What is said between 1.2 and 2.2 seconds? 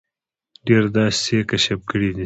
څه یې کشف کړي دي.